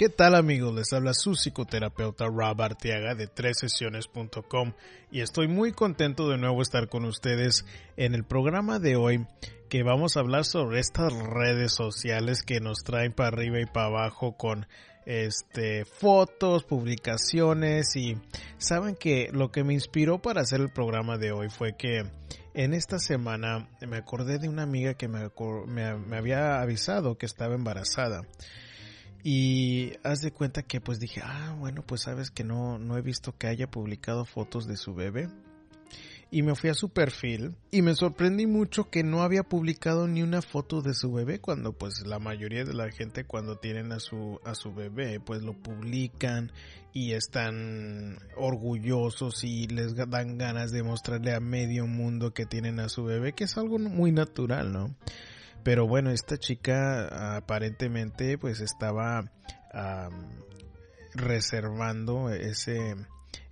[0.00, 0.74] ¿Qué tal amigos?
[0.74, 4.72] Les habla su psicoterapeuta Rob Arteaga de sesiones.com
[5.10, 7.66] y estoy muy contento de nuevo estar con ustedes
[7.98, 9.26] en el programa de hoy
[9.68, 13.88] que vamos a hablar sobre estas redes sociales que nos traen para arriba y para
[13.88, 14.66] abajo con
[15.04, 18.16] este fotos, publicaciones y
[18.56, 22.06] saben que lo que me inspiró para hacer el programa de hoy fue que
[22.54, 25.28] en esta semana me acordé de una amiga que me,
[25.66, 28.22] me había avisado que estaba embarazada
[29.22, 33.02] y haz de cuenta que pues dije, ah, bueno, pues sabes que no, no he
[33.02, 35.28] visto que haya publicado fotos de su bebé.
[36.32, 40.22] Y me fui a su perfil y me sorprendí mucho que no había publicado ni
[40.22, 43.98] una foto de su bebé cuando pues la mayoría de la gente cuando tienen a
[43.98, 46.52] su, a su bebé pues lo publican
[46.92, 52.88] y están orgullosos y les dan ganas de mostrarle a medio mundo que tienen a
[52.88, 54.94] su bebé, que es algo muy natural, ¿no?
[55.62, 59.30] Pero bueno, esta chica aparentemente pues estaba
[61.14, 62.96] reservando ese,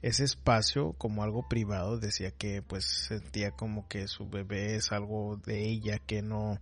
[0.03, 1.99] ese espacio como algo privado.
[1.99, 6.59] Decía que pues sentía como que su bebé es algo de ella que no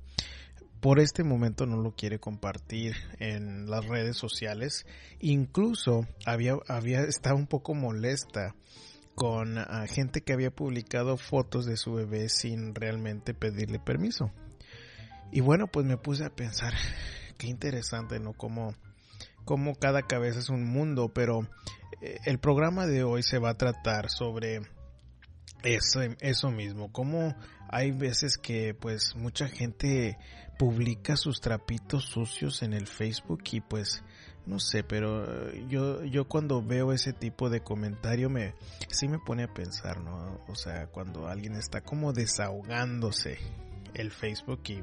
[0.80, 4.86] por este momento no lo quiere compartir en las redes sociales.
[5.20, 8.54] Incluso había, había estaba un poco molesta
[9.14, 9.56] con
[9.88, 14.30] gente que había publicado fotos de su bebé sin realmente pedirle permiso.
[15.32, 16.74] Y bueno, pues me puse a pensar,
[17.38, 18.32] qué interesante, ¿no?
[18.32, 18.74] Como,
[19.44, 21.48] como cada cabeza es un mundo, pero
[22.00, 24.62] eh, el programa de hoy se va a tratar sobre
[25.62, 27.34] eso, eso mismo, como
[27.68, 30.18] hay veces que pues mucha gente
[30.58, 34.02] publica sus trapitos sucios en el Facebook y pues
[34.46, 38.54] no sé, pero yo yo cuando veo ese tipo de comentario me
[38.90, 40.40] sí me pone a pensar, ¿no?
[40.46, 43.38] O sea, cuando alguien está como desahogándose
[43.96, 44.82] el Facebook y,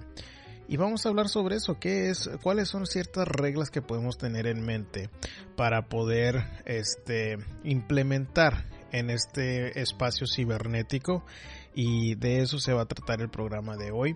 [0.67, 4.47] y vamos a hablar sobre eso, qué es, cuáles son ciertas reglas que podemos tener
[4.47, 5.09] en mente
[5.55, 11.25] para poder este implementar en este espacio cibernético
[11.73, 14.15] y de eso se va a tratar el programa de hoy.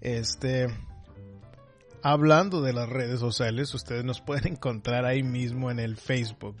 [0.00, 0.68] Este
[2.02, 6.56] hablando de las redes sociales, ustedes nos pueden encontrar ahí mismo en el Facebook.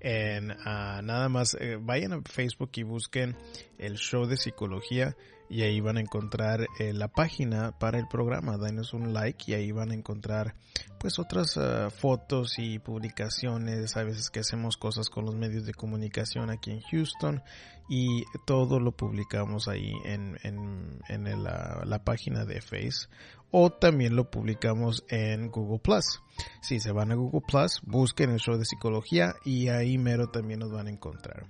[0.00, 3.36] En ah, nada más eh, vayan a Facebook y busquen
[3.78, 5.14] el show de psicología
[5.48, 8.56] y ahí van a encontrar eh, la página para el programa.
[8.56, 10.54] Danos un like y ahí van a encontrar
[10.98, 13.96] pues otras ah, fotos y publicaciones.
[13.96, 17.42] A veces que hacemos cosas con los medios de comunicación aquí en Houston
[17.88, 23.08] y todo lo publicamos ahí en, en, la, la, página de Face
[23.52, 26.20] o también lo publicamos en Google Plus.
[26.62, 30.60] Si se van a Google Plus, busquen el show de psicología y ahí mero también
[30.60, 31.46] nos van a encontrar.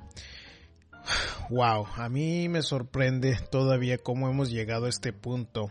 [1.50, 5.71] Wow, a mí me sorprende todavía cómo hemos llegado a este punto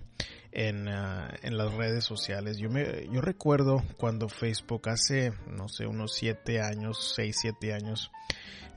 [0.52, 2.58] en, ah, en las redes sociales.
[2.58, 8.12] Yo, me, yo recuerdo cuando Facebook hace, no sé, unos 7 años, 6, 7 años,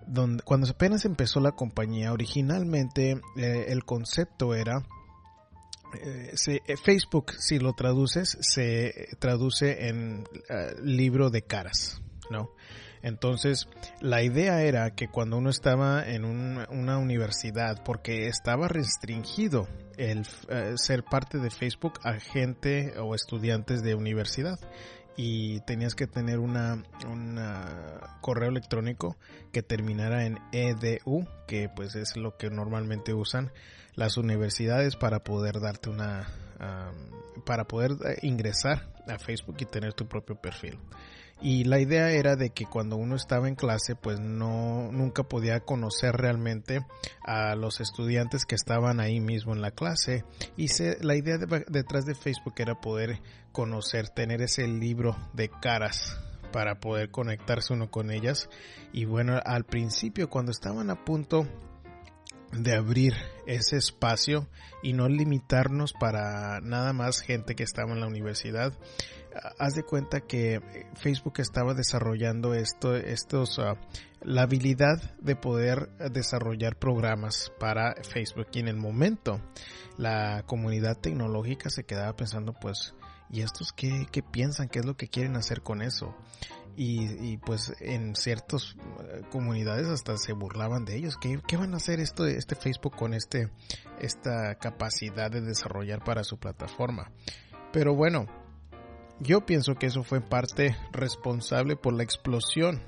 [0.06, 4.84] donde, cuando apenas empezó la compañía, originalmente eh, el concepto era
[6.02, 10.24] eh, eh, Facebook, si lo traduces, se traduce en
[10.82, 12.50] libro de caras, ¿no?
[13.02, 13.68] Entonces,
[14.00, 20.74] la idea era que cuando uno estaba en una universidad, porque estaba restringido el eh,
[20.76, 24.58] ser parte de Facebook a gente o estudiantes de universidad
[25.16, 27.40] y tenías que tener una, un
[28.20, 29.16] correo electrónico
[29.52, 33.50] que terminara en edu, que pues es lo que normalmente usan
[33.96, 36.28] las universidades para poder darte una
[37.44, 40.78] para poder eh, ingresar a Facebook y tener tu propio perfil
[41.40, 45.60] y la idea era de que cuando uno estaba en clase pues no nunca podía
[45.60, 46.84] conocer realmente
[47.22, 50.24] a los estudiantes que estaban ahí mismo en la clase.
[50.56, 51.38] Y se, la idea
[51.68, 53.20] detrás de Facebook era poder
[53.52, 56.18] conocer tener ese libro de caras
[56.52, 58.48] para poder conectarse uno con ellas.
[58.92, 61.46] Y bueno al principio cuando estaban a punto
[62.52, 63.14] de abrir
[63.46, 64.48] ese espacio
[64.82, 68.72] y no limitarnos para nada más gente que estaba en la universidad
[69.58, 70.60] haz de cuenta que
[70.94, 73.76] Facebook estaba desarrollando esto, estos, uh,
[74.22, 79.40] la habilidad de poder desarrollar programas para Facebook y en el momento
[79.96, 82.94] la comunidad tecnológica se quedaba pensando pues
[83.30, 84.68] ¿y estos qué, qué piensan?
[84.68, 86.14] ¿Qué es lo que quieren hacer con eso?
[86.80, 91.16] Y, pues en ciertas eh, comunidades hasta se burlaban de ellos.
[91.20, 93.50] ¿Qué, ¿Qué, van a hacer esto, este Facebook con este,
[93.98, 97.10] esta capacidad de desarrollar para su plataforma?
[97.72, 98.26] Pero bueno,
[99.20, 102.80] yo pienso que eso fue parte responsable por la explosión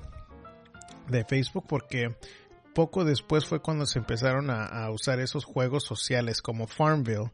[1.09, 2.15] de Facebook porque
[2.73, 7.31] poco después fue cuando se empezaron a, usar esos juegos sociales como Farmville,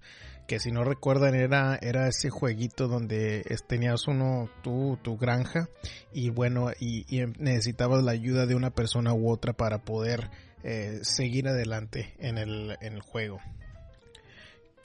[0.47, 5.69] que si no recuerdan era, era ese jueguito donde tenías uno, tu, tu granja
[6.11, 7.05] y bueno, y,
[7.38, 10.31] necesitabas la ayuda de una persona u otra para poder
[10.63, 13.39] eh, seguir adelante en el, en el juego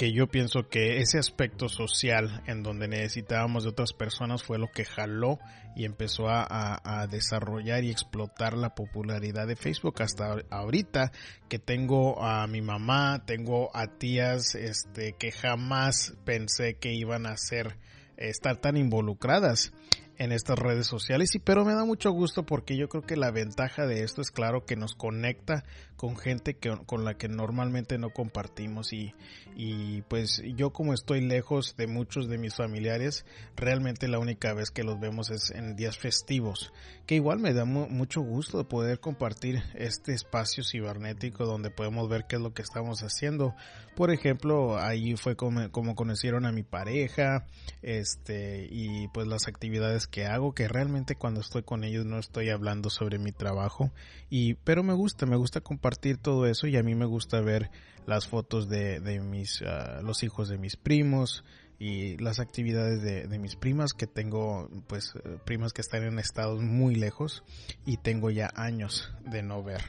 [0.03, 4.67] que yo pienso que ese aspecto social en donde necesitábamos de otras personas fue lo
[4.67, 5.39] que jaló
[5.77, 10.03] y empezó a, desarrollar y explotar la popularidad de Facebook.
[10.03, 11.13] Hasta ahorita
[11.49, 17.37] que tengo a mi mamá, tengo a tías este que jamás pensé que iban a
[17.37, 17.79] ser
[18.17, 19.73] estar tan involucradas
[20.19, 23.31] en estas redes sociales y pero me da mucho gusto porque yo creo que la
[23.31, 25.65] ventaja de esto es claro que nos conecta
[25.97, 29.15] con gente que, con la que normalmente no compartimos y,
[29.57, 33.25] y pues yo como estoy lejos de muchos de mis familiares
[33.57, 36.73] realmente la única vez que los vemos es en días festivos
[37.07, 42.27] que igual me da mucho gusto de poder compartir este espacio cibernético donde podemos ver
[42.29, 43.55] qué es lo que estamos haciendo.
[43.97, 47.47] Por ejemplo ahí fue como, como conocieron a mi pareja
[47.83, 52.51] este y pues las actividades que hago, que realmente cuando estoy con ellos no estoy
[52.51, 53.91] hablando sobre mi trabajo,
[54.31, 57.71] y, pero me gusta, me gusta compartir todo eso y a mí me gusta ver
[58.07, 61.45] las fotos de, de mis, ah, los hijos de mis primos,
[61.83, 66.21] y las actividades de, de, mis primas que tengo pues eh, primas que están en
[66.21, 67.43] estados muy lejos
[67.85, 69.83] y tengo ya años de no ver.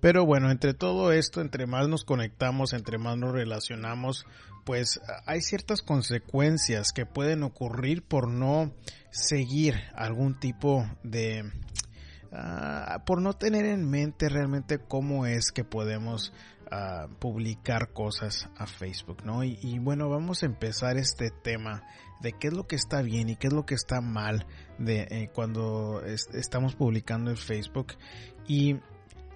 [0.00, 4.26] Pero bueno entre todo esto entre más nos conectamos entre más nos relacionamos
[4.70, 8.72] pues hay ciertas consecuencias que pueden ocurrir por no
[9.10, 11.42] seguir algún tipo de...
[12.30, 16.32] Ah, por no tener en mente realmente cómo es que podemos
[16.70, 19.42] ah, publicar cosas a Facebook, ¿no?
[19.42, 21.82] Y, bueno, vamos a empezar este tema
[22.20, 24.46] de qué es lo que está bien y qué es lo que está mal
[24.78, 27.94] de eh, cuando estamos publicando en Facebook.
[28.46, 28.76] Y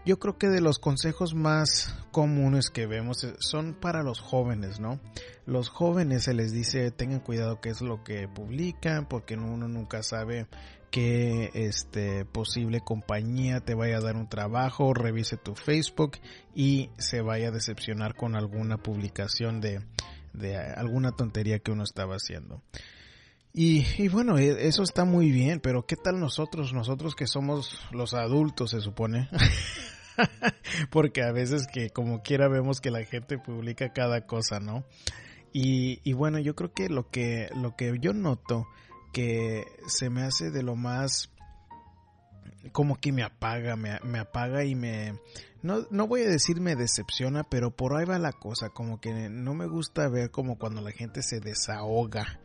[0.05, 4.81] yo creo que de los consejos más comunes que vemos eh, son para los jóvenes,
[4.81, 5.01] ¿no?
[5.47, 10.03] Los jóvenes se les dice tengan cuidado qué es lo que publican porque uno nunca
[10.03, 10.47] sabe
[10.91, 16.19] qué este posible compañía te vaya a dar un trabajo, revise tu Facebook
[16.55, 19.81] y se vaya a decepcionar con alguna publicación de,
[20.33, 22.63] de alguna tontería que uno estaba haciendo.
[23.57, 26.73] Y, y, bueno, e, eso está muy bien, pero ¿qué tal nosotros?
[26.73, 29.29] Nosotros que somos los adultos, se supone.
[30.91, 34.85] Porque a veces que como quiera vemos que la gente publica cada cosa, ¿no?
[35.57, 38.67] Y, bueno, yo creo que lo que, lo que yo noto
[39.13, 41.31] que se me hace de lo más
[42.73, 45.21] como que me apaga, me, me, apaga y me...
[45.63, 49.29] No, no voy a decir me decepciona, pero por ahí va la cosa, como que
[49.29, 52.41] no me gusta ver como cuando la gente se desahoga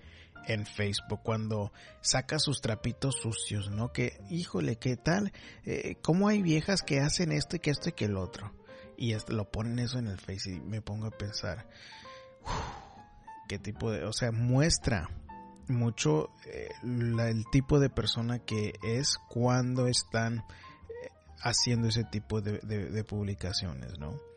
[0.54, 3.92] en Facebook cuando saca sus trapitos sucios, ¿no?
[3.92, 5.31] Que, híjole, ¿qué tal?
[5.66, 8.54] Eh, ¿Cómo hay viejas que hacen esto y que esto y que el otro?
[8.98, 11.68] Y lo ponen eso en el Face y me pongo a pensar,
[13.48, 15.10] ¿qué tipo de, o sea, muestra
[15.68, 21.09] mucho eh, el tipo de persona que es cuando están eh,
[21.42, 24.29] haciendo ese tipo de publicaciones, ¿no?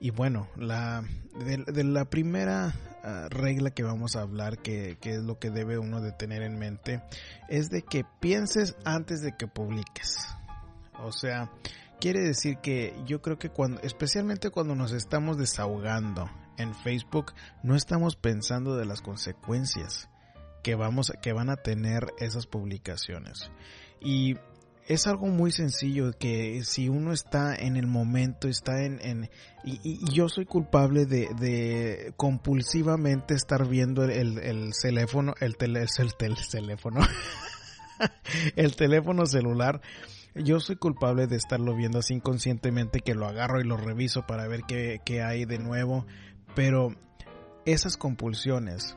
[0.00, 1.04] Y bueno, la,
[1.44, 5.78] de, la primera ah, regla que vamos a hablar, que, que, es lo que debe
[5.78, 7.02] uno de tener en mente,
[7.48, 10.18] es de que pienses antes de que publiques.
[11.02, 11.50] O sea,
[12.00, 17.74] quiere decir que yo creo que cuando, especialmente cuando nos estamos desahogando en Facebook, no
[17.74, 20.08] estamos pensando de las consecuencias
[20.62, 23.50] que vamos, que van a tener esas publicaciones.
[24.00, 24.36] Y
[24.88, 28.98] es algo muy sencillo que si uno está en el momento, está en...
[29.02, 29.30] en
[29.62, 36.48] y, yo soy culpable de, de compulsivamente estar viendo el, el teléfono, el, tele, el,
[36.48, 37.00] teléfono,
[38.56, 39.82] el teléfono celular.
[40.34, 44.48] Yo soy culpable de estarlo viendo así inconscientemente, que lo agarro y lo reviso para
[44.48, 46.06] ver qué, qué hay de nuevo.
[46.54, 46.96] Pero
[47.66, 48.96] esas compulsiones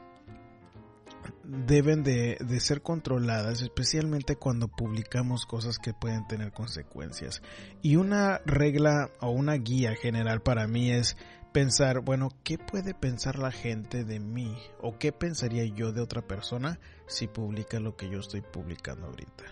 [1.43, 7.41] deben de, ser controladas, especialmente cuando publicamos cosas que pueden tener consecuencias.
[7.81, 11.17] Y una regla o una guía general para mí es
[11.51, 14.55] pensar, bueno, ¿qué puede pensar la gente de mí?
[14.79, 19.43] ¿O qué pensaría yo de otra persona si publica lo que yo estoy publicando ahorita?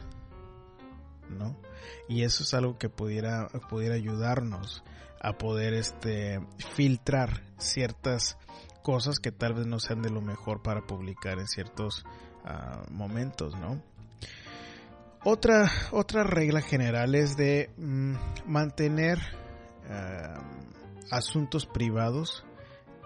[1.30, 1.58] ¿No?
[2.08, 4.84] Y eso es algo que pudiera, pudiera ayudarnos
[5.22, 6.40] a poder este,
[6.76, 8.38] filtrar ciertas
[8.90, 12.04] cosas que tal vez no sean de lo mejor para publicar en ciertos
[12.44, 13.80] ah, momentos, ¿no?
[15.24, 18.16] Otra, otra regla general es de mm,
[18.48, 19.20] mantener
[19.88, 20.42] ah,
[21.12, 22.44] asuntos privados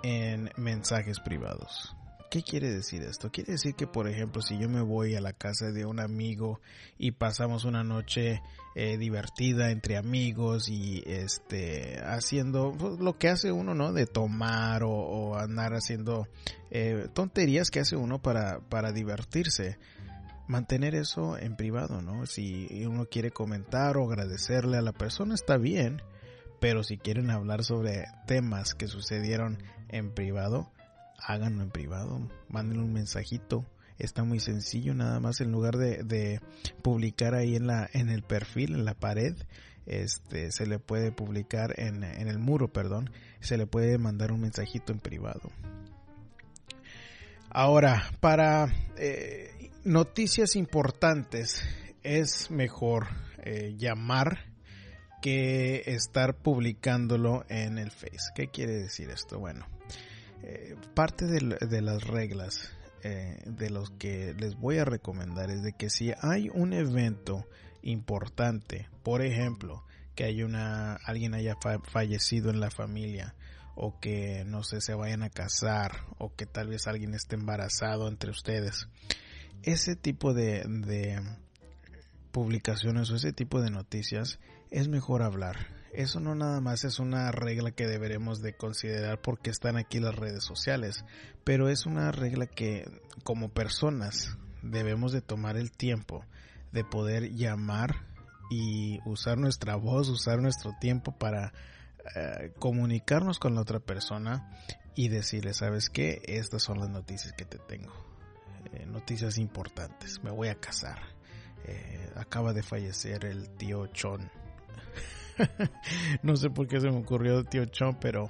[0.04, 1.94] en mensajes privados.
[2.34, 3.30] ¿Qué quiere decir esto?
[3.30, 6.62] Quiere decir que, por ejemplo, si yo me voy a la casa de un amigo
[6.98, 8.42] y pasamos una noche
[8.74, 13.94] eh, divertida entre amigos y este haciendo pues, lo que hace uno, ¿no?
[13.94, 16.28] De tomar o, andar haciendo
[16.72, 19.78] eh, tonterías que hace uno para, para divertirse.
[20.48, 22.26] Mantener eso en privado, ¿no?
[22.26, 26.02] Si uno quiere comentar o agradecerle a la persona, está bien.
[26.60, 30.72] Pero si quieren hablar sobre temas que sucedieron en privado,
[31.26, 33.66] háganlo en privado, manden un mensajito.
[34.00, 36.40] Está muy sencillo, nada más en lugar de,
[36.82, 39.36] publicar ahí en la en el perfil, en la pared,
[39.86, 44.94] este se le puede publicar en, el muro, perdón, se le puede mandar un mensajito
[44.94, 45.52] en privado.
[47.50, 51.64] Ahora, para eh, noticias importantes
[52.02, 53.08] es mejor
[53.44, 54.54] eh, llamar
[55.22, 58.32] que estar publicándolo en el Face.
[58.36, 59.40] ¿Qué quiere decir esto?
[59.40, 59.66] Bueno,
[60.44, 62.70] eh, parte de, las reglas
[63.02, 67.48] eh, de los que les voy a recomendar es de que si hay un evento
[67.82, 69.86] importante, por ejemplo,
[70.16, 73.36] que hay una alguien haya fallecido en la familia
[73.76, 78.10] o que no sé se vayan a casar o que tal vez alguien esté embarazado
[78.10, 78.90] entre ustedes,
[79.64, 81.22] ese tipo de, de
[82.34, 84.40] publicaciones o ese tipo de noticias
[84.72, 89.50] es mejor hablar eso no nada más es una regla que deberemos de considerar porque
[89.50, 91.06] están aquí las redes sociales,
[91.44, 92.86] pero es una regla que
[93.24, 96.26] como personas debemos de tomar el tiempo
[96.72, 98.08] de poder llamar
[98.50, 101.54] y usar nuestra voz, usar nuestro tiempo para
[102.16, 104.52] eh, comunicarnos con la otra persona
[104.96, 106.22] y decirle, ¿sabes qué?
[106.26, 107.94] Estas son las noticias que te tengo.
[108.74, 110.24] Eh, noticias importantes.
[110.24, 111.00] Me voy a casar.
[111.66, 114.30] Eh, acaba de fallecer el tío Chon
[116.24, 118.30] no sé por qué se me ocurrió tío Chon, pero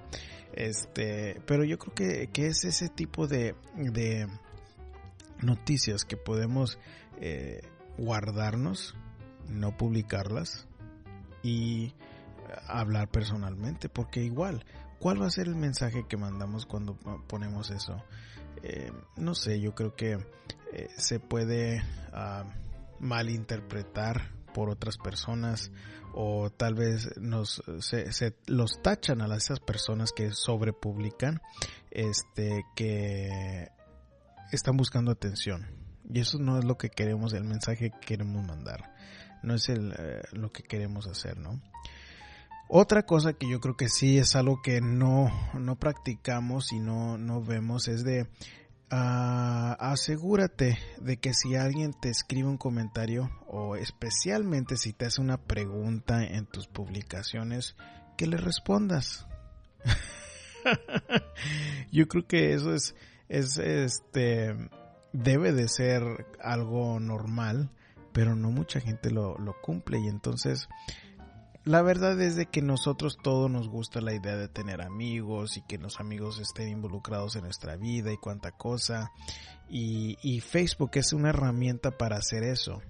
[0.53, 4.27] este, pero yo creo que, que es ese tipo de, de
[5.41, 6.77] noticias que podemos
[7.19, 7.61] eh,
[7.97, 8.95] guardarnos,
[9.49, 10.67] no publicarlas
[11.41, 11.93] y
[12.67, 14.65] hablar personalmente, porque igual,
[14.99, 16.95] ¿cuál va a ser el mensaje que mandamos cuando
[17.27, 18.03] ponemos eso?
[18.61, 20.17] Eh, no sé, yo creo que
[20.71, 21.81] eh, se puede
[22.13, 22.45] uh,
[22.99, 25.71] malinterpretar por otras personas
[26.13, 31.41] o tal vez nos se, los tachan a esas personas que sobrepublican
[31.91, 33.69] este que
[34.51, 35.67] están buscando atención.
[36.09, 38.93] Y eso no es lo que queremos el mensaje que queremos mandar.
[39.41, 41.61] No es el, eh, lo que queremos hacer no
[42.75, 47.17] otra cosa que yo creo que sí es algo que no no practicamos y no
[47.17, 48.27] no vemos es de
[48.95, 55.19] Ah, asegúrate de que si alguien te escribe un comentario o especialmente si te hace
[55.19, 57.75] una pregunta en tus publicaciones,
[58.17, 59.25] que le respondas.
[61.91, 62.93] Yo creo que eso es,
[63.29, 64.55] es este,
[65.11, 66.03] debe de ser
[66.39, 67.71] algo normal,
[68.11, 70.69] pero no mucha gente lo, lo cumple y entonces
[71.65, 75.61] la verdad es de que nosotros todos nos gusta la idea de tener amigos y
[75.61, 79.11] que los amigos estén involucrados en nuestra vida y cuánta cosa.
[79.69, 82.81] Y, Facebook es una herramienta para hacer eso.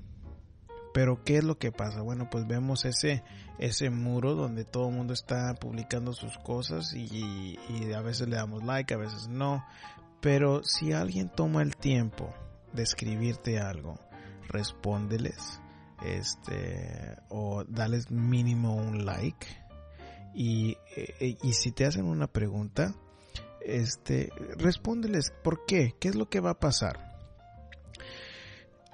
[0.91, 2.01] Pero ¿qué es lo que pasa?
[2.01, 3.23] Bueno, pues vemos ese,
[3.59, 8.37] ese muro donde todo el mundo está publicando sus cosas y, y a veces le
[8.37, 9.63] damos like, a veces no.
[10.19, 12.33] Pero si alguien toma el tiempo
[12.73, 13.99] de escribirte algo,
[14.49, 15.62] respóndeles
[16.03, 19.47] este o dales mínimo un like.
[20.35, 22.95] Y, eh, y si te hacen una pregunta
[23.61, 27.13] este respóndeles por qué qué es lo que va a pasar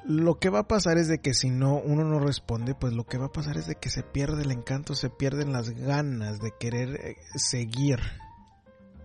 [0.04, 3.06] lo que va a pasar es de que si no uno no responde pues lo
[3.06, 6.40] que va a pasar es de que se pierde el encanto se pierden las ganas
[6.40, 8.00] de querer eh, seguir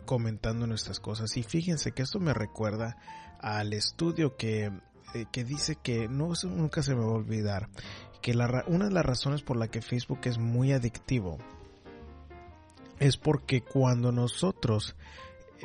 [0.04, 1.36] comentando nuestras cosas.
[1.36, 2.96] Y fíjense que esto me recuerda
[3.40, 4.70] al estudio que
[5.14, 7.68] eh, que dice que no nunca se me va a olvidar
[8.20, 11.38] que la, una de las razones por la que Facebook es muy adictivo
[12.98, 14.96] es porque cuando nosotros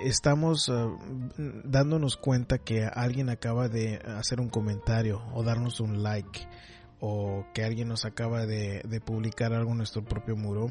[0.03, 0.73] estamos eh,
[1.63, 6.47] dándonos cuenta que alguien acaba de hacer un comentario o darnos un like
[6.99, 10.69] o que alguien nos acaba de, de publicar algo en nuestro propio muro,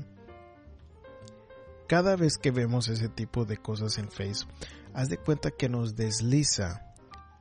[1.86, 4.44] cada vez que vemos ese tipo de cosas en Face,
[4.92, 6.87] haz de cuenta que nos desliza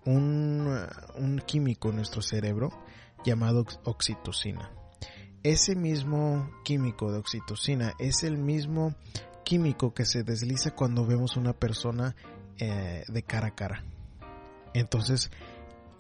[0.08, 2.70] un, un químico en nuestro cerebro
[3.24, 4.72] llamado oxitocina.
[5.44, 8.96] Ese mismo químico de oxitocina es el mismo
[9.44, 12.16] químico que se desliza cuando vemos una persona
[12.58, 13.84] eh, de cara a cara.
[14.74, 15.32] Entonces,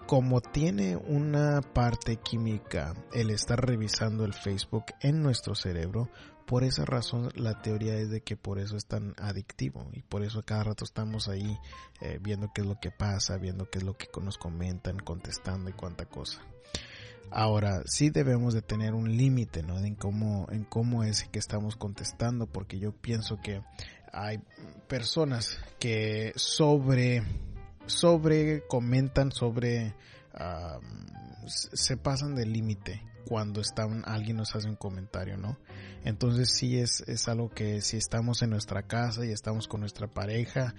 [0.06, 6.10] como tiene una parte química el estar revisando el Facebook en nuestro cerebro,
[6.48, 10.24] por esa razón la teoría es de que por eso es tan adictivo y por
[10.24, 11.60] eso cada rato estamos ahí
[12.00, 15.70] eh, viendo qué es lo que pasa, viendo qué es lo que nos comentan, contestando
[15.70, 16.42] y cuánta cosa.
[17.32, 19.78] Ahora, sí debemos de tener un límite, ¿no?
[19.78, 23.62] En cómo, en cómo es que estamos contestando, porque yo pienso que
[24.14, 24.40] hay
[24.88, 27.24] personas que sobre
[27.88, 29.94] sobre comentan sobre
[31.48, 35.58] se pasan del límite cuando están alguien nos hace un comentario, ¿no?
[36.06, 40.08] Entonces sí es, es algo que si estamos en nuestra casa y estamos con nuestra
[40.08, 40.76] pareja,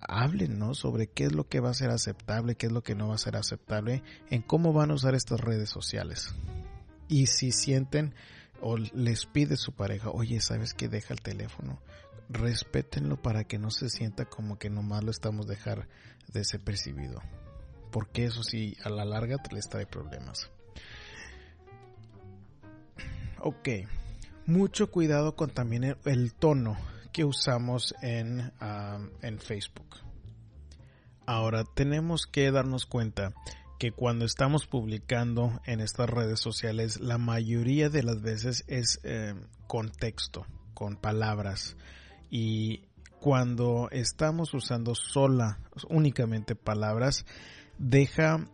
[0.00, 0.74] hablen, ¿no?
[0.74, 3.16] Sobre qué es lo que va a ser aceptable, qué es lo que no va
[3.16, 6.34] a ser aceptable, en cómo van a usar estas redes sociales.
[7.08, 8.14] Y si sienten
[8.62, 10.88] o les pide su pareja, oye, ¿sabes qué?
[10.88, 11.80] Deja el teléfono
[12.30, 15.88] respétenlo para que no se sienta como que nomás lo estamos dejar
[16.32, 17.20] desapercibido.
[17.90, 20.48] Porque eso sí, a la larga te les trae problemas.
[23.40, 23.68] Ok,
[24.46, 26.76] mucho cuidado con también el, tono
[27.12, 28.52] que usamos en,
[29.22, 29.96] en Facebook.
[31.26, 33.32] Ahora, tenemos que darnos cuenta
[33.78, 39.34] que cuando estamos publicando en estas redes sociales, la mayoría de las veces es eh,
[39.66, 40.44] con texto,
[40.74, 41.78] con palabras
[42.30, 42.88] y
[43.20, 47.24] cuando estamos usando sola, únicamente palabras,
[47.78, 48.46] deja,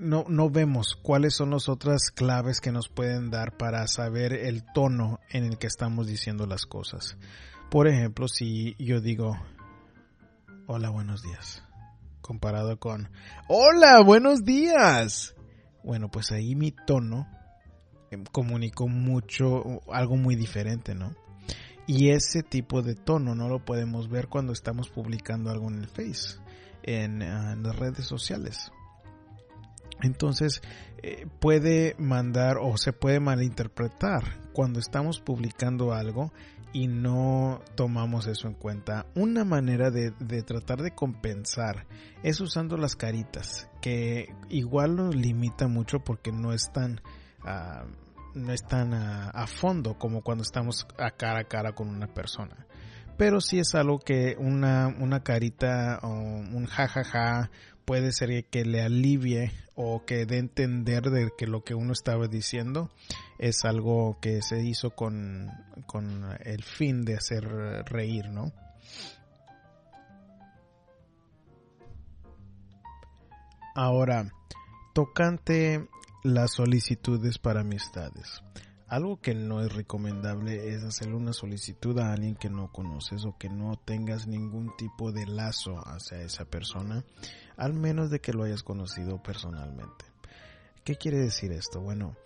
[0.00, 4.64] no, no vemos cuáles son las otras claves que nos pueden dar para saber el
[4.72, 7.16] tono en el que estamos diciendo las cosas.
[7.70, 9.36] Por ejemplo, si yo digo,
[10.66, 11.64] hola, buenos días,
[12.20, 13.10] comparado con,
[13.48, 15.34] hola, buenos días.
[15.82, 17.26] Bueno, pues ahí mi tono
[18.10, 21.14] em, comunicó mucho, algo muy diferente, ¿no?
[21.86, 25.88] Y ese tipo de tono no lo podemos ver cuando estamos publicando algo en el
[25.88, 26.38] Face,
[26.82, 28.72] en, ah, las redes sociales.
[30.04, 30.60] Entonces
[31.02, 36.30] eh, puede mandar o se puede malinterpretar cuando estamos publicando algo
[36.74, 39.06] y no tomamos eso en cuenta.
[39.14, 40.10] Una manera de,
[40.42, 41.86] tratar de compensar
[42.22, 47.00] es usando las caritas, que igual nos limita mucho porque no es tan...
[47.44, 47.84] Ah,
[48.34, 52.66] no es tan a, fondo como cuando estamos a cara a cara con una persona.
[53.16, 57.52] Pero sí es algo que una, una carita o un jajaja
[57.84, 62.28] puede ser que le alivie o que dé entender de que lo que uno estaba
[62.28, 62.90] diciendo
[63.38, 65.50] es algo que se hizo con,
[65.86, 67.44] con el fin de hacer
[67.86, 68.52] reír, ¿no?
[73.74, 74.32] Ahora,
[74.94, 75.88] tocante
[76.22, 78.42] las solicitudes para amistades.
[78.86, 83.36] Algo que no es recomendable es hacerle una solicitud a alguien que no conoces o
[83.36, 87.04] que no tengas ningún tipo de lazo hacia esa persona,
[87.56, 90.04] al menos de que lo hayas conocido personalmente.
[90.84, 91.80] ¿Qué quiere decir esto?
[91.80, 92.16] Bueno,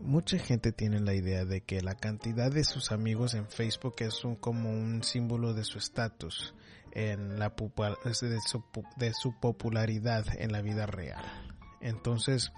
[0.00, 4.24] mucha gente tiene la idea de que la cantidad de sus amigos en Facebook es
[4.24, 6.54] un, como un símbolo de su estatus
[6.92, 8.64] en la de su,
[8.96, 11.24] de su popularidad en la vida real.
[11.80, 12.52] Entonces,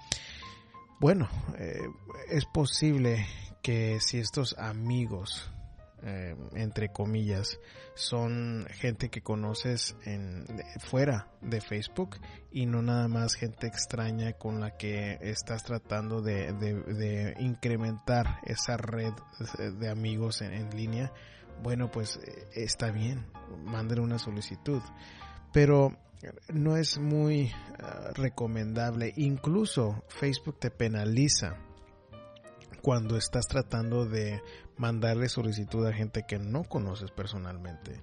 [1.00, 1.80] bueno, eh,
[2.28, 3.26] es posible
[3.62, 5.50] que si estos amigos,
[6.02, 7.58] eh, entre comillas,
[7.94, 10.44] son gente que conoces en,
[10.78, 12.16] fuera de Facebook
[12.52, 19.12] y no nada más gente extraña con la que estás tratando de, incrementar esa red
[19.78, 21.12] de amigos en, línea,
[21.62, 23.26] bueno, pues eh, está bien,
[23.64, 24.82] manden una solicitud.
[25.52, 25.96] Pero
[26.52, 29.12] no es muy ah, recomendable.
[29.16, 31.56] Incluso Facebook te penaliza
[32.82, 34.40] cuando estás tratando de
[34.78, 38.00] mandarle solicitud a gente que no conoces personalmente.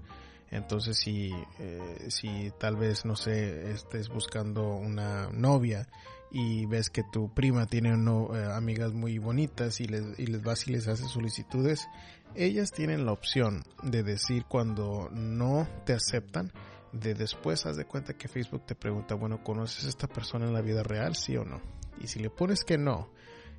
[0.52, 5.88] Entonces, si, eh, si tal vez, no sé, estés buscando una novia
[6.32, 10.68] y ves que tu prima tiene eh, amigas muy bonitas y les, y les vas
[10.68, 11.88] y les haces solicitudes,
[12.36, 16.52] ellas tienen la opción de decir cuando no te aceptan
[16.92, 20.54] de después haz de cuenta que Facebook te pregunta, bueno, ¿conoces a esta persona en
[20.54, 21.62] la vida real, sí o no?
[22.00, 23.10] Y si le pones que no,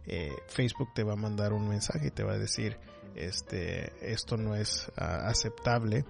[0.06, 2.78] eh, Facebook te va a mandar un mensaje y te va a decir,
[3.16, 6.04] este, esto no es ah, aceptable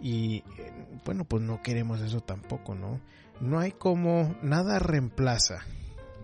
[0.00, 0.44] y
[1.04, 3.00] bueno, pues no queremos eso tampoco, ¿no?
[3.40, 5.64] No hay como, nada reemplaza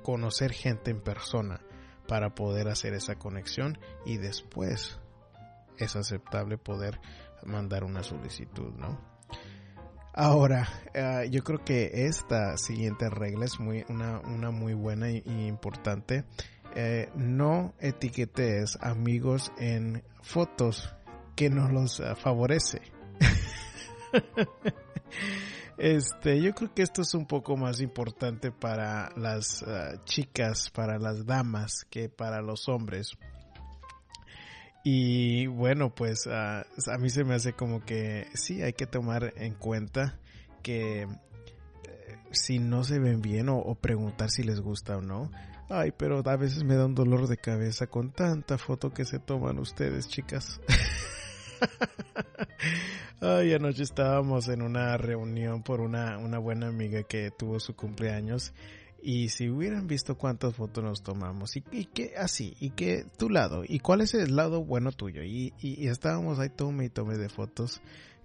[0.03, 1.61] conocer gente en persona
[2.07, 4.99] para poder hacer esa conexión y después
[5.77, 7.01] es aceptable poder
[7.45, 8.99] mandar una solicitud, ¿no?
[10.21, 15.23] Ahora, eh, yo creo que esta siguiente regla es muy, una, una muy buena y,
[15.47, 16.25] importante.
[16.75, 20.95] Eh, no etiquetes amigos en fotos
[21.35, 22.83] que no los uh, favorece.
[25.79, 30.99] este, yo creo que esto es un poco más importante para las uh, chicas, para
[30.99, 33.17] las damas, que para los hombres.
[34.85, 39.33] Y bueno, pues uh, a mí se me hace como que sí, hay que tomar
[39.37, 40.19] en cuenta
[40.63, 41.09] que eh,
[42.31, 45.31] si no se ven bien o, preguntar si les gusta o no.
[45.69, 49.19] Ay, pero a veces me da un dolor de cabeza con tanta foto que se
[49.19, 50.61] toman ustedes, chicas.
[53.21, 58.55] Ay, anoche estábamos en una reunión por una, una buena amiga que tuvo su cumpleaños
[59.03, 63.31] y si hubieran visto cuántas fotos nos tomamos y, y que así y que tu
[63.31, 66.89] lado y cuál es el lado bueno tuyo y, y, y estábamos ahí tome y
[66.89, 67.81] tome de fotos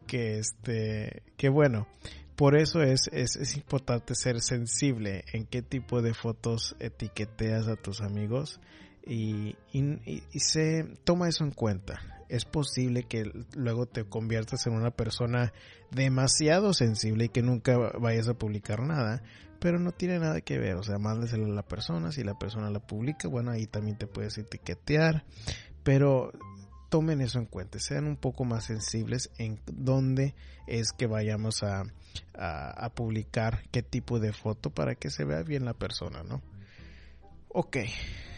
[0.08, 1.88] que este que bueno
[2.36, 7.76] por eso es, es, es importante ser sensible en qué tipo de fotos etiqueteas a
[7.76, 8.60] tus amigos
[9.06, 12.00] y, y, y, se toma eso en cuenta.
[12.30, 15.54] Es posible que luego te conviertas en una persona
[15.92, 19.22] demasiado sensible y que nunca vayas a publicar nada,
[19.60, 20.76] pero no tiene nada que ver.
[20.76, 22.12] O sea, mándeselo a la persona.
[22.12, 25.26] Si la persona la publica, bueno, ahí también te puedes etiquetear.
[25.84, 26.32] Pero
[26.94, 30.36] tomen eso en cuenta, sean un poco más sensibles en dónde
[30.68, 31.86] es que vayamos a,
[32.36, 36.44] a, publicar qué tipo de foto para que se vea bien la persona, ¿no?
[37.48, 37.78] Ok,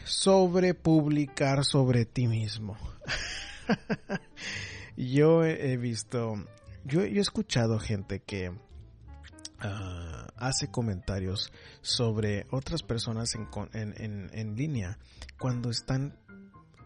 [0.06, 2.78] sobre publicar sobre ti mismo.
[4.96, 6.36] yo he visto,
[6.86, 8.56] yo, he escuchado gente que uh,
[10.38, 14.98] hace comentarios sobre otras personas en, en, en, en línea
[15.38, 16.18] cuando están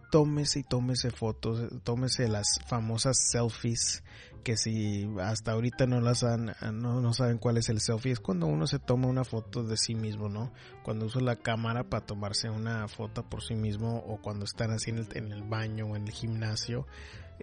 [0.10, 4.04] tómese y tómese fotos, tómese las famosas selfies,
[4.44, 8.20] que si hasta ahorita no las han, no, no, saben cuál es el selfie, es
[8.20, 10.52] cuando uno se toma una foto de sí mismo, ¿no?
[10.84, 14.90] Cuando usa la cámara para tomarse una foto por sí mismo o cuando están así
[14.92, 16.88] en el, en el baño o en el gimnasio.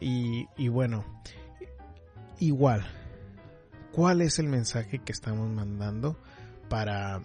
[0.01, 1.05] Y, y bueno,
[2.39, 2.87] igual,
[3.93, 6.19] ¿cuál es el mensaje que estamos mandando
[6.69, 7.23] para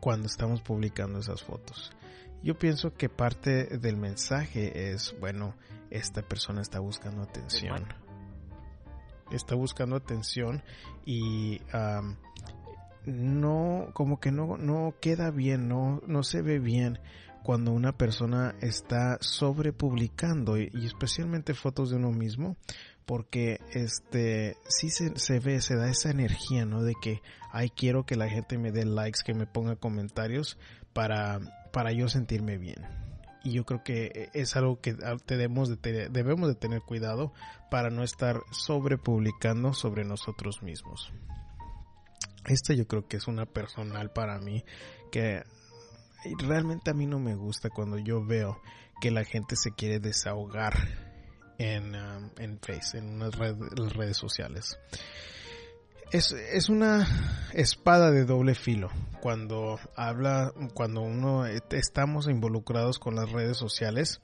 [0.00, 1.92] cuando estamos publicando esas fotos?
[2.44, 5.54] Yo pienso que parte del mensaje es, bueno,
[5.90, 7.86] esta persona está buscando atención.
[9.30, 10.62] Está buscando atención
[11.06, 12.16] y um,
[13.06, 16.98] no, como que no, no queda bien, no, no se ve bien
[17.42, 22.58] cuando una persona está sobrepublicando y, y especialmente fotos de uno mismo
[23.06, 26.82] porque este sí se, se, ve, se da esa energía, ¿no?
[26.82, 30.58] De que, ay, quiero que la gente me dé likes, que me ponga comentarios
[30.92, 31.40] para
[31.74, 32.80] para yo sentirme bien.
[33.42, 34.94] Y yo creo que es algo que
[35.26, 37.34] debemos de, debemos de tener cuidado
[37.70, 41.12] para no estar sobrepublicando sobre nosotros mismos.
[42.46, 44.64] Esta yo creo que es una personal para mí
[45.10, 45.42] que
[46.38, 48.62] realmente a mí no me gusta cuando yo veo
[49.00, 50.74] que la gente se quiere desahogar
[51.58, 54.78] en, um, en Face, en las redes sociales
[56.10, 57.06] es, es una
[57.52, 58.90] espada de doble filo
[59.24, 64.20] cuando habla, cuando uno estamos involucrados con las redes sociales.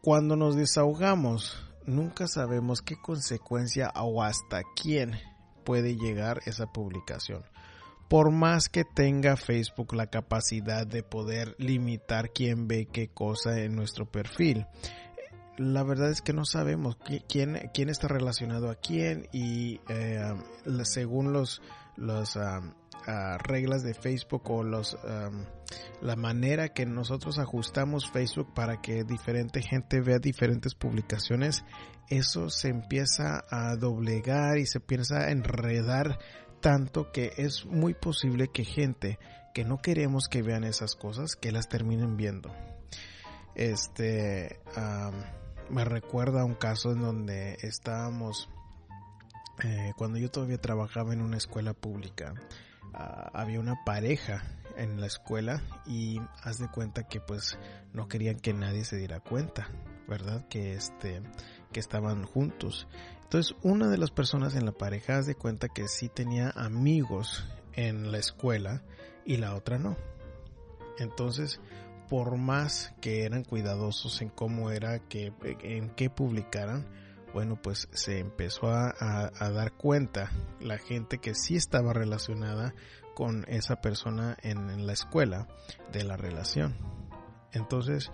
[0.00, 5.12] Cuando nos desahogamos, nunca sabemos qué consecuencia o hasta quién
[5.62, 7.44] puede llegar esa publicación.
[8.08, 13.76] Por más que tenga Facebook la capacidad de poder limitar quién ve qué cosa en
[13.76, 14.66] nuestro perfil,
[15.58, 16.96] la verdad es que no sabemos
[17.28, 20.34] quién, quién está relacionado a quién y eh,
[20.84, 21.60] según los,
[21.96, 25.44] los um, uh, reglas de Facebook o los, um,
[26.00, 31.64] la manera que nosotros ajustamos Facebook para que diferente gente vea diferentes publicaciones,
[32.08, 36.18] eso se empieza a doblegar y se empieza a enredar
[36.60, 39.18] tanto que es muy posible que gente
[39.54, 42.54] que no queremos que vean esas cosas, que las terminen viendo.
[43.56, 48.48] Este, um, me recuerda un caso en donde estábamos,
[49.62, 52.34] eh, cuando yo todavía trabajaba en una escuela pública,
[52.94, 54.42] uh, había una pareja
[54.76, 57.58] en la escuela y haz de cuenta que pues
[57.92, 59.68] no querían que nadie se diera cuenta,
[60.06, 60.46] ¿verdad?
[60.48, 61.20] Que este,
[61.72, 62.86] que estaban juntos.
[63.24, 67.44] Entonces una de las personas en la pareja haz de cuenta que sí tenía amigos
[67.74, 68.82] en la escuela
[69.24, 69.96] y la otra no.
[70.98, 71.60] Entonces
[72.08, 76.86] por más que eran cuidadosos en cómo era que en qué publicaran
[77.32, 82.74] bueno pues se empezó a, dar cuenta la gente que sí estaba relacionada
[83.14, 85.46] con esa persona en, en la escuela
[85.92, 86.76] de la relación
[87.52, 88.10] entonces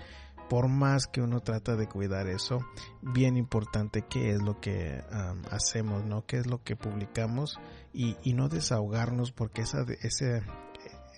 [0.49, 2.61] por más que uno trata de cuidar eso,
[3.03, 5.03] bien importante qué es lo que
[5.51, 6.27] hacemos, ¿no?
[6.27, 7.59] ¿Qué es lo que publicamos?
[7.93, 10.43] Y, no desahogarnos porque esa, ese,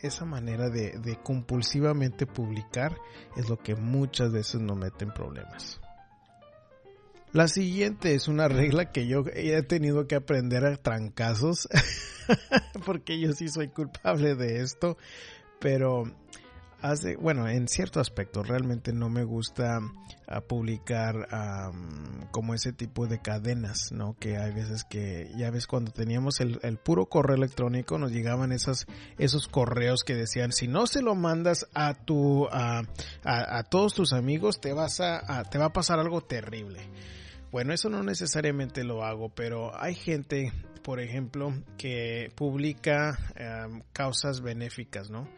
[0.07, 2.97] esa manera de, compulsivamente publicar
[3.37, 5.81] es lo que muchas veces nos mete en problemas.
[7.33, 11.69] La siguiente es una regla que yo he tenido que aprender a trancazos
[12.87, 14.97] porque yo sí soy culpable de esto,
[15.61, 16.05] pero
[17.21, 19.81] bueno, en cierto aspecto realmente no me gusta
[20.27, 21.27] ah, publicar
[22.31, 24.17] como ese tipo de cadenas, ¿no?
[24.19, 28.87] Que hay veces que, ya ves, cuando teníamos el, puro correo electrónico nos llegaban esas,
[29.19, 32.83] esos correos que decían, si no se lo mandas a tu, a,
[33.25, 36.81] a, todos tus amigos, te vas a, te va a pasar algo terrible.
[37.51, 43.19] Bueno, eso no necesariamente lo hago, pero hay gente, por ejemplo, que publica
[43.93, 45.29] causas benéficas, ¿no?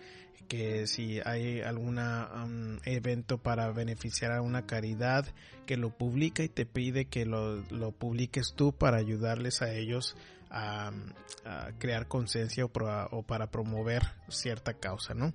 [0.48, 5.26] Que si hay algún um, evento para beneficiar a una caridad,
[5.66, 10.16] que lo publica y te pide que lo, publiques tú para ayudarles a ellos
[10.50, 10.90] a,
[11.78, 12.70] crear conciencia o,
[13.10, 15.34] o, para promover cierta causa, ¿no?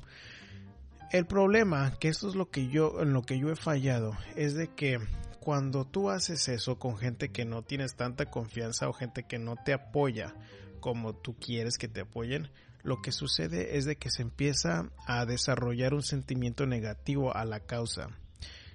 [1.12, 4.56] El problema, que esto es lo que yo, en lo que yo he fallado, es
[4.56, 5.00] de que
[5.40, 9.56] cuando tú haces eso con gente que no tienes tanta confianza o gente que no
[9.56, 10.34] te apoya
[10.80, 12.50] como tú quieres que te apoyen,
[12.84, 17.62] lo que sucede es de que se empieza a desarrollar un sentimiento negativo a la
[17.62, 18.10] causa.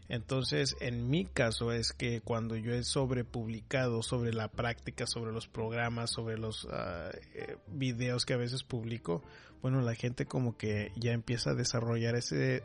[0.08, 5.46] Entonces, en mi caso es que cuando yo he sobrepublicado sobre la práctica, sobre los
[5.46, 9.22] programas, sobre los eh, videos que a veces publico,
[9.60, 12.62] bueno, la gente como que ya empieza a desarrollar ese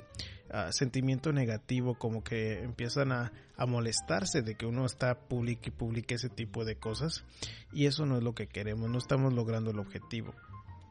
[0.51, 5.71] ah, sentimiento negativo, como que empiezan a, a, molestarse de que uno está publique y
[5.71, 7.25] publique ese tipo de cosas.
[7.73, 10.33] Y eso no es lo que queremos, no estamos logrando el objetivo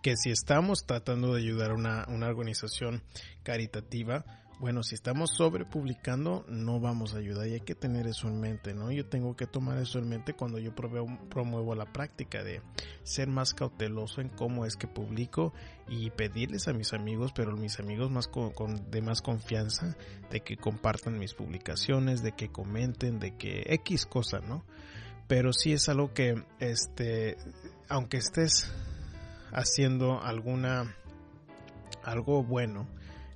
[0.02, 3.02] que si estamos tratando de ayudar a una, una organización
[3.42, 4.24] caritativa,
[4.62, 8.38] bueno, si estamos sobre publicando, no vamos a ayudar y hay que tener eso en
[8.38, 8.92] mente, ¿no?
[8.92, 12.62] Yo tengo que tomar eso en mente cuando yo promuevo la práctica de
[13.02, 15.52] ser más cauteloso en cómo es que publico
[15.88, 18.52] y pedirles a mis amigos, pero mis amigos más con,
[18.88, 19.96] de más confianza,
[20.30, 24.64] de que compartan mis publicaciones, de que comenten, de que X cosa, ¿no?
[25.26, 27.36] Pero sí es algo que, este,
[27.88, 28.72] aunque estés
[29.52, 30.94] haciendo alguna
[32.02, 32.88] algo bueno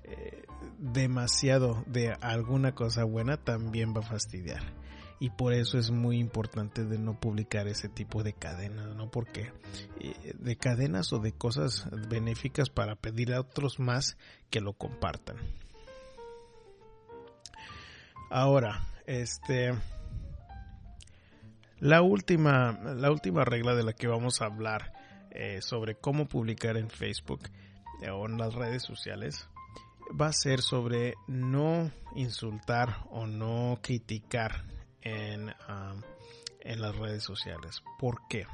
[0.05, 0.45] eh,
[0.79, 4.63] demasiado de alguna cosa buena también va a fastidiar
[5.19, 9.11] y por eso es muy importante de no publicar ese tipo de cadenas, ¿no?
[9.11, 9.53] Porque
[9.99, 14.19] eh, de cadenas o de cosas benéficas para pedir a otros más
[14.51, 15.37] que lo compartan.
[18.31, 19.73] Ahora, este
[21.79, 24.93] la última la última regla de la que vamos a hablar
[25.37, 27.41] eh, sobre cómo publicar en Facebook
[28.03, 29.49] eh, o en las redes sociales
[30.19, 34.65] va a ser sobre no insultar o no criticar
[35.03, 35.53] en,
[36.61, 37.83] en las redes sociales.
[37.99, 38.47] ¿Por qué?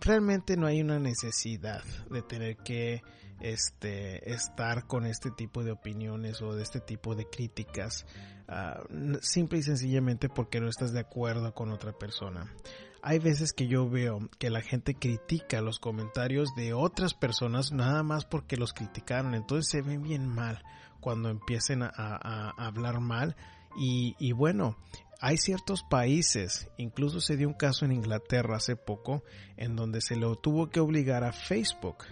[0.00, 3.02] Realmente no hay una necesidad de tener que
[3.40, 8.06] este, estar con este tipo de opiniones o de este tipo de críticas,
[8.48, 8.82] ah,
[9.20, 12.52] simple y sencillamente porque no estás de acuerdo con otra persona
[13.02, 18.02] hay veces que yo veo que la gente critica los comentarios de otras personas nada
[18.02, 19.34] más porque los criticaron.
[19.34, 20.62] Entonces se ven bien mal
[21.00, 23.36] cuando empiecen a, hablar mal.
[23.78, 24.76] Y, bueno,
[25.20, 29.22] hay ciertos países, incluso se dio un caso en Inglaterra hace poco,
[29.56, 32.04] en donde se le tuvo que obligar a Facebook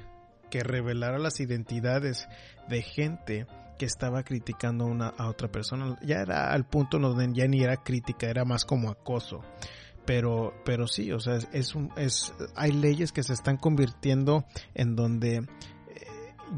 [0.51, 2.29] que revelara las identidades
[2.69, 3.47] de gente
[3.79, 5.99] que estaba criticando una, a otra persona.
[6.03, 9.41] Ya era al punto donde ya ni era crítica, era más como acoso
[10.07, 14.97] pero pero sí o sea es, un, es hay leyes que se están convirtiendo en
[14.97, 15.47] donde eh,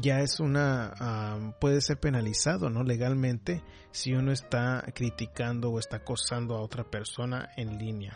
[0.01, 6.55] ya es una puede ser penalizado no legalmente si uno está criticando o está acosando
[6.55, 8.15] a otra persona en línea.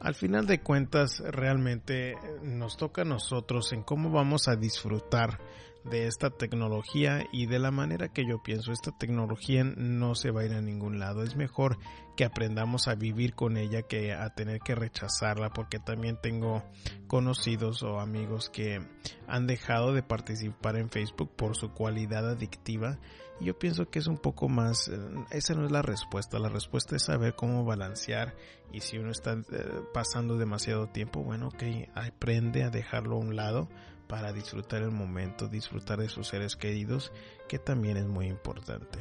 [0.00, 5.40] Al final de cuentas realmente nos toca a nosotros en cómo vamos a disfrutar
[5.84, 10.42] de esta tecnología y de la manera que yo pienso, esta tecnología no se va
[10.42, 11.22] a ir a ningún lado.
[11.22, 11.78] Es mejor
[12.16, 16.64] que aprendamos a vivir con ella que a tener que rechazarla porque también tengo
[17.06, 18.80] conocidos o amigos que
[19.26, 22.98] han dejado de participar en Facebook por su cualidad adictiva.
[23.40, 24.98] Y yo pienso que es un poco más, eh,
[25.30, 28.34] esa no es la respuesta, la respuesta es saber cómo balancear
[28.72, 29.44] y si uno está eh,
[29.94, 31.62] pasando demasiado tiempo, bueno, ok,
[31.94, 33.68] aprende a dejarlo a un lado
[34.08, 37.12] para disfrutar el momento, disfrutar de sus seres queridos,
[37.48, 38.98] que también es muy importante.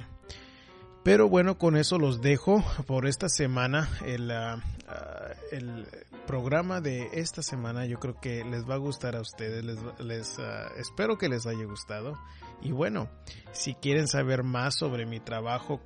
[1.07, 3.89] Pero bueno, con eso los dejo por esta semana.
[4.05, 5.87] El, ah, ah, el
[6.25, 10.67] programa de esta semana yo creo que les va a gustar a ustedes, les, ah,
[10.77, 12.19] espero que les haya gustado.
[12.61, 13.07] Y bueno,
[13.53, 15.79] si quieren saber más sobre mi trabajo,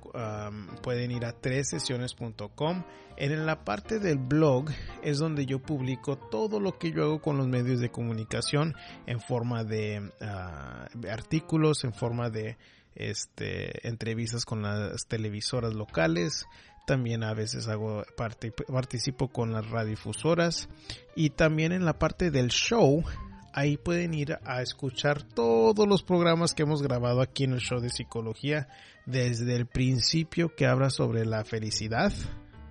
[0.82, 2.82] pueden ir a tresesiones.com.
[3.22, 4.68] En la parte del blog
[5.00, 8.74] es donde yo publico todo lo que yo hago con los medios de comunicación
[9.06, 12.56] en forma de ah, artículos, en forma de
[12.96, 16.46] este, entrevistas con las televisoras locales.
[16.84, 20.68] También a veces hago participo con las radiodifusoras
[21.14, 23.04] y también en la parte del show
[23.52, 27.78] ahí pueden ir a escuchar todos los programas que hemos grabado aquí en el show
[27.78, 28.66] de psicología
[29.06, 32.12] desde el principio que habla sobre la felicidad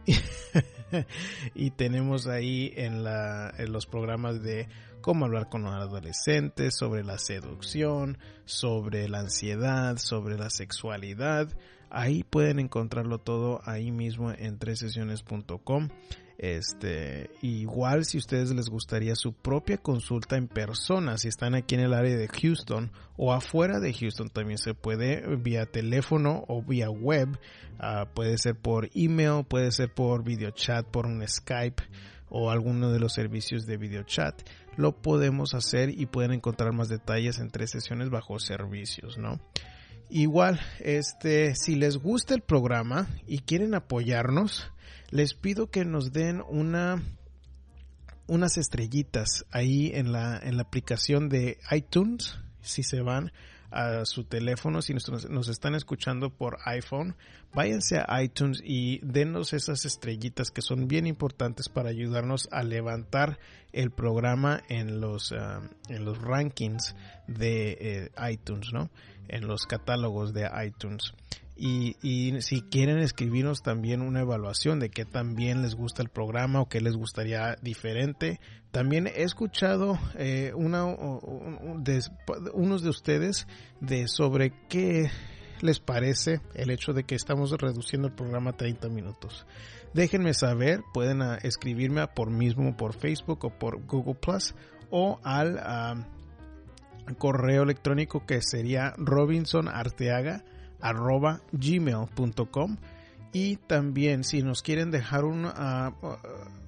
[1.55, 4.67] y tenemos ahí en, la, en los programas de
[5.01, 11.49] cómo hablar con los adolescentes, sobre la seducción, sobre la ansiedad, sobre la sexualidad.
[11.89, 15.89] Ahí pueden encontrarlo todo ahí mismo en tresesiones.com.
[16.41, 21.81] Este, igual si ustedes les gustaría su propia consulta en persona, si están aquí en
[21.81, 26.89] el área de Houston o afuera de Houston, también se puede vía teléfono o vía
[26.89, 27.37] web,
[27.77, 31.83] ah, puede ser por email, puede ser por video chat, por un Skype
[32.29, 34.41] o alguno de los servicios de video chat,
[34.77, 39.39] lo podemos hacer y pueden encontrar más detalles en tres sesiones bajo servicios, ¿no?
[40.13, 44.69] Igual, este, si les gusta el programa y quieren apoyarnos,
[45.09, 47.01] les pido que nos den una
[48.27, 53.31] unas estrellitas ahí en la, en la aplicación de iTunes, si se van
[53.71, 57.15] a su teléfono, si nos, nos, están escuchando por iPhone,
[57.53, 63.39] váyanse a iTunes y denos esas estrellitas que son bien importantes para ayudarnos a levantar
[63.71, 66.95] el programa en los, ah, en los rankings
[67.27, 68.89] de eh, iTunes, ¿no?
[69.27, 71.13] En los catálogos de iTunes.
[71.55, 76.59] Y, y, si quieren escribirnos también una evaluación de qué también les gusta el programa
[76.61, 78.39] o qué les gustaría diferente.
[78.71, 80.85] También he escuchado eh, una,
[81.77, 82.01] de,
[82.53, 83.47] unos de ustedes
[83.79, 85.11] de sobre qué
[85.61, 89.45] les parece el hecho de que estamos reduciendo el programa a 30 minutos.
[89.93, 94.55] Déjenme saber, pueden ah, escribirme por mismo por Facebook o por Google Plus
[94.89, 96.07] o al ah,
[97.15, 100.43] correo electrónico que sería Robinson Arteaga
[100.79, 102.77] arroba gmail.com
[103.33, 105.93] y también si nos quieren dejar un ah,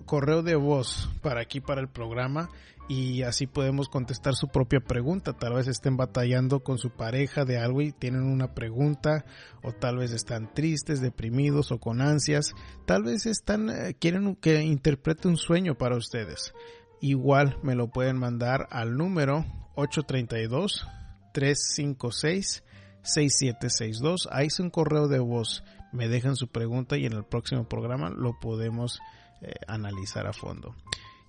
[0.06, 2.50] correo de voz para aquí para el programa
[2.88, 5.34] y así podemos contestar su propia pregunta.
[5.34, 9.26] Tal vez estén batallando con su pareja de algo y tienen una pregunta
[9.62, 12.54] o tal vez están tristes deprimidos o con ansias.
[12.86, 16.54] Tal vez están eh, quieren que interprete un sueño para ustedes.
[17.00, 20.88] Igual me lo pueden mandar al número 832
[21.34, 22.64] 356
[23.02, 24.30] 6762.
[24.32, 25.64] Ahí es un correo de voz.
[25.92, 29.00] Me dejan su pregunta y en el próximo programa lo podemos
[29.42, 30.76] eh, analizar a fondo.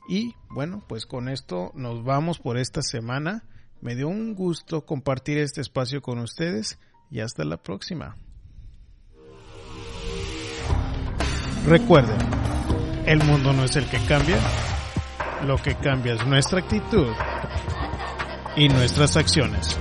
[0.08, 3.44] Y bueno, pues con esto nos vamos por esta semana.
[3.80, 6.78] Me dio un gusto compartir este espacio con ustedes
[7.10, 8.16] y hasta la próxima.
[11.66, 12.18] Recuerden,
[13.06, 14.38] el mundo no es el que cambia,
[15.46, 17.08] lo que cambia es nuestra actitud
[18.56, 19.76] y nuestras acciones.